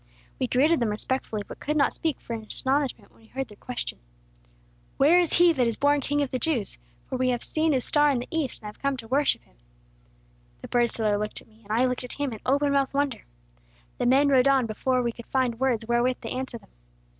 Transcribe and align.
"We 0.39 0.47
greeted 0.47 0.79
them 0.79 0.89
respectfully, 0.89 1.43
but 1.47 1.59
could 1.59 1.77
not 1.77 1.93
speak 1.93 2.19
for 2.19 2.33
astonishment 2.33 3.11
when 3.11 3.21
we 3.21 3.27
heard 3.27 3.49
their 3.49 3.55
question: 3.57 3.99
"'Where 4.97 5.19
is 5.19 5.33
he 5.33 5.53
that 5.53 5.67
is 5.67 5.77
born 5.77 6.01
king 6.01 6.23
of 6.23 6.31
the 6.31 6.39
Jews? 6.39 6.79
For 7.05 7.19
we 7.19 7.29
have 7.29 7.43
seen 7.43 7.71
his 7.71 7.85
star 7.85 8.09
in 8.09 8.17
the 8.17 8.27
East, 8.31 8.63
and 8.63 8.65
have 8.65 8.81
come 8.81 8.97
to 8.97 9.07
worship 9.07 9.43
him.' 9.43 9.57
The 10.63 10.69
bird 10.69 10.89
seller 10.89 11.19
looked 11.19 11.39
at 11.41 11.47
me, 11.47 11.59
and 11.61 11.71
I 11.71 11.85
looked 11.85 12.03
at 12.03 12.13
him 12.13 12.33
in 12.33 12.39
open 12.47 12.71
mouthed 12.73 12.95
wonder. 12.95 13.25
The 13.99 14.07
men 14.07 14.29
rode 14.29 14.47
on 14.47 14.65
before 14.65 15.03
we 15.03 15.11
could 15.11 15.27
find 15.27 15.59
words 15.59 15.85
wherewith 15.85 16.21
to 16.21 16.29
answer 16.31 16.57
them. 16.57 16.69